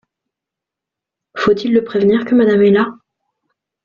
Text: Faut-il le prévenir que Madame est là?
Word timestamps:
Faut-il 1.37 1.73
le 1.73 1.83
prévenir 1.83 2.25
que 2.25 2.33
Madame 2.33 2.63
est 2.63 2.71
là? 2.71 2.87